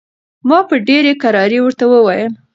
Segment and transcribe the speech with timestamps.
[0.47, 2.33] ما په ډېرې کرارۍ ورته وویل.